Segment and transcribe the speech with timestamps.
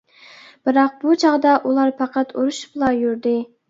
[0.69, 3.41] بىراق، بۇ چاغدا ئۇلار پەقەت ئۇرۇشۇپلا يۈردى.